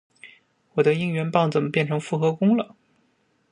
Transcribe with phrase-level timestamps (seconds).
[0.73, 2.75] 我的应援棒怎么变成复合弓了？